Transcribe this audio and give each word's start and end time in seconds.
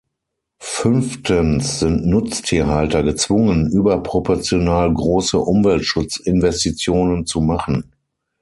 Fünftens 0.57 1.77
sind 1.79 2.07
Nutztierhalter 2.07 3.03
gezwungen, 3.03 3.71
überproportional 3.71 4.91
große 4.91 5.37
Umweltschutzinvestitionen 5.37 7.27
zu 7.27 7.39
machen. 7.39 7.91